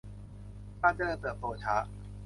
[0.81, 1.75] การเจริญเติบโตช้า